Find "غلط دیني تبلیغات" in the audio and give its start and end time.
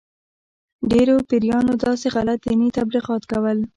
2.15-3.23